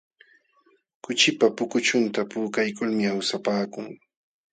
Kuchipa 1.03 1.47
pukuchunta 1.57 2.19
puukaykulmi 2.31 3.03
awsapaakuu. 3.13 3.89